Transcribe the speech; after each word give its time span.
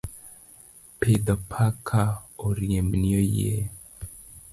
Pidh 0.99 1.29
paka 1.51 2.01
oriembni 2.47 3.09
oyieyo. 3.21 3.63